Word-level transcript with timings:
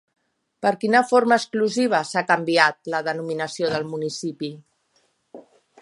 Per 0.65 0.69
quina 0.83 1.01
forma 1.09 1.37
exclusiva 1.41 1.99
s'ha 2.13 2.25
canviat 2.33 2.91
la 2.95 3.03
denominació 3.09 3.71
del 3.75 3.87
municipi? 3.93 4.55